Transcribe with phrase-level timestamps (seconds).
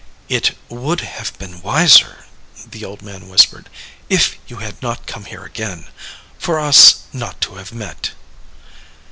[0.29, 2.25] "It would have been wiser,"
[2.65, 3.69] the old man whispered,
[4.09, 5.85] "if you had not come here again
[6.39, 8.09] for us not to have met."